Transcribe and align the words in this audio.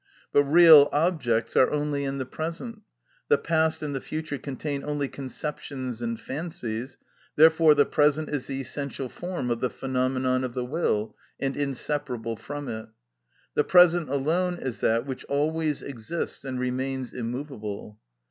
But 0.33 0.45
real 0.45 0.89
objects 0.91 1.55
are 1.55 1.69
only 1.69 2.05
in 2.05 2.17
the 2.17 2.25
present; 2.25 2.81
the 3.27 3.37
past 3.37 3.83
and 3.83 3.93
the 3.93 4.01
future 4.01 4.39
contain 4.39 4.83
only 4.83 5.07
conceptions 5.07 6.01
and 6.01 6.19
fancies, 6.19 6.97
therefore 7.35 7.75
the 7.75 7.85
present 7.85 8.27
is 8.29 8.47
the 8.47 8.61
essential 8.61 9.09
form 9.09 9.51
of 9.51 9.59
the 9.59 9.69
phenomenon 9.69 10.43
of 10.43 10.55
the 10.55 10.65
will, 10.65 11.15
and 11.39 11.55
inseparable 11.55 12.35
from 12.35 12.67
it. 12.67 12.89
The 13.53 13.63
present 13.63 14.09
alone 14.09 14.57
is 14.57 14.79
that 14.79 15.05
which 15.05 15.23
always 15.25 15.83
exists 15.83 16.43
and 16.43 16.59
remains 16.59 17.13
immovable. 17.13 17.99